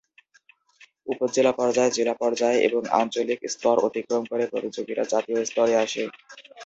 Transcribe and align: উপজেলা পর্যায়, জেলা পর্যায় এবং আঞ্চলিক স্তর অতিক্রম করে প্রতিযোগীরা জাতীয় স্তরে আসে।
উপজেলা 1.07 1.51
পর্যায়, 1.51 1.91
জেলা 1.91 2.15
পর্যায় 2.21 2.57
এবং 2.67 2.81
আঞ্চলিক 2.99 3.39
স্তর 3.53 3.77
অতিক্রম 3.79 4.23
করে 4.25 4.43
প্রতিযোগীরা 4.47 5.03
জাতীয় 5.13 5.39
স্তরে 5.45 5.75
আসে। 5.77 6.03